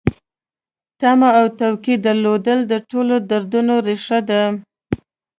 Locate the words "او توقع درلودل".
1.39-2.59